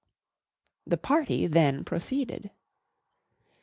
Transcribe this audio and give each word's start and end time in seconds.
The 0.87 0.97
party 0.97 1.45
then 1.45 1.83
proceeded. 1.83 2.49